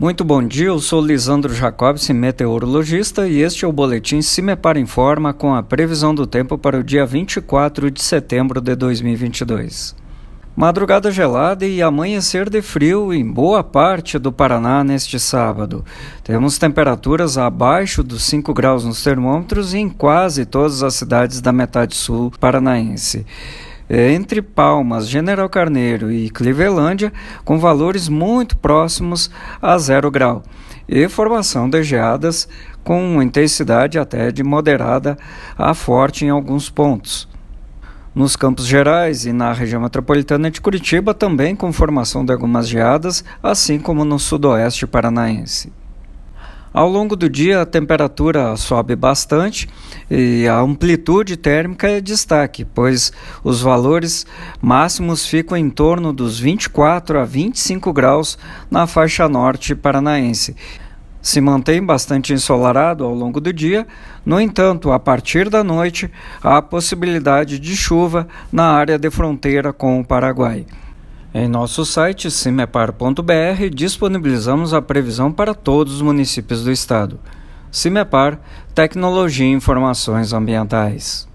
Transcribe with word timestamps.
Muito 0.00 0.24
bom 0.24 0.42
dia, 0.42 0.68
eu 0.68 0.80
sou 0.80 1.04
Lisandro 1.04 1.52
Jacobson, 1.52 2.14
meteorologista, 2.14 3.28
e 3.28 3.42
este 3.42 3.66
é 3.66 3.68
o 3.68 3.72
boletim 3.72 4.22
Cimepar 4.22 4.78
Informa 4.78 5.34
com 5.34 5.54
a 5.54 5.62
previsão 5.62 6.14
do 6.14 6.26
tempo 6.26 6.56
para 6.56 6.78
o 6.78 6.82
dia 6.82 7.04
24 7.04 7.90
de 7.90 8.02
setembro 8.02 8.62
de 8.62 8.74
2022. 8.74 9.94
Madrugada 10.56 11.10
gelada 11.10 11.66
e 11.66 11.82
amanhecer 11.82 12.48
de 12.48 12.62
frio 12.62 13.12
em 13.12 13.30
boa 13.30 13.62
parte 13.62 14.18
do 14.18 14.32
Paraná 14.32 14.82
neste 14.82 15.20
sábado. 15.20 15.84
Temos 16.24 16.56
temperaturas 16.56 17.36
abaixo 17.36 18.02
dos 18.02 18.22
5 18.22 18.54
graus 18.54 18.86
nos 18.86 19.04
termômetros 19.04 19.74
em 19.74 19.86
quase 19.86 20.46
todas 20.46 20.82
as 20.82 20.94
cidades 20.94 21.42
da 21.42 21.52
metade 21.52 21.94
sul 21.94 22.32
paranaense 22.40 23.26
entre 23.90 24.40
Palmas, 24.40 25.08
General 25.08 25.48
Carneiro 25.48 26.12
e 26.12 26.30
Clevelândia, 26.30 27.12
com 27.44 27.58
valores 27.58 28.08
muito 28.08 28.56
próximos 28.56 29.28
a 29.60 29.76
zero 29.78 30.08
grau, 30.12 30.44
e 30.88 31.08
formação 31.08 31.68
de 31.68 31.82
geadas 31.82 32.48
com 32.84 33.20
intensidade 33.20 33.98
até 33.98 34.30
de 34.30 34.44
moderada 34.44 35.18
a 35.58 35.74
forte 35.74 36.24
em 36.24 36.30
alguns 36.30 36.70
pontos. 36.70 37.28
Nos 38.14 38.36
Campos 38.36 38.66
Gerais 38.66 39.26
e 39.26 39.32
na 39.32 39.52
região 39.52 39.82
metropolitana 39.82 40.50
de 40.50 40.60
Curitiba, 40.60 41.12
também 41.12 41.56
com 41.56 41.72
formação 41.72 42.24
de 42.24 42.32
algumas 42.32 42.68
geadas, 42.68 43.24
assim 43.42 43.78
como 43.78 44.04
no 44.04 44.18
sudoeste 44.18 44.86
paranaense. 44.86 45.72
Ao 46.72 46.88
longo 46.88 47.16
do 47.16 47.28
dia, 47.28 47.62
a 47.62 47.66
temperatura 47.66 48.56
sobe 48.56 48.94
bastante 48.94 49.68
e 50.08 50.46
a 50.46 50.60
amplitude 50.60 51.36
térmica 51.36 51.88
é 51.88 52.00
destaque, 52.00 52.64
pois 52.64 53.12
os 53.42 53.60
valores 53.60 54.24
máximos 54.62 55.26
ficam 55.26 55.58
em 55.58 55.68
torno 55.68 56.12
dos 56.12 56.38
24 56.38 57.18
a 57.18 57.24
25 57.24 57.92
graus 57.92 58.38
na 58.70 58.86
faixa 58.86 59.28
norte 59.28 59.74
paranaense. 59.74 60.54
Se 61.20 61.40
mantém 61.40 61.84
bastante 61.84 62.32
ensolarado 62.32 63.04
ao 63.04 63.12
longo 63.12 63.40
do 63.40 63.52
dia, 63.52 63.84
no 64.24 64.40
entanto, 64.40 64.92
a 64.92 64.98
partir 65.00 65.50
da 65.50 65.64
noite, 65.64 66.08
há 66.40 66.62
possibilidade 66.62 67.58
de 67.58 67.76
chuva 67.76 68.28
na 68.50 68.70
área 68.70 68.96
de 68.96 69.10
fronteira 69.10 69.72
com 69.72 69.98
o 69.98 70.04
Paraguai. 70.04 70.64
Em 71.32 71.46
nosso 71.46 71.86
site 71.86 72.28
cimepar.br 72.28 73.70
disponibilizamos 73.72 74.74
a 74.74 74.82
previsão 74.82 75.30
para 75.30 75.54
todos 75.54 75.94
os 75.94 76.02
municípios 76.02 76.64
do 76.64 76.72
estado. 76.72 77.20
Cimepar, 77.70 78.40
Tecnologia 78.74 79.46
e 79.46 79.52
Informações 79.52 80.32
Ambientais. 80.32 81.29